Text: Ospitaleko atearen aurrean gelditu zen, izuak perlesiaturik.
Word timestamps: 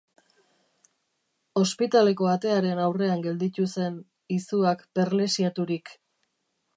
Ospitaleko 1.63 2.29
atearen 2.31 2.81
aurrean 2.85 3.21
gelditu 3.27 3.67
zen, 3.75 3.99
izuak 4.39 4.83
perlesiaturik. 5.01 5.93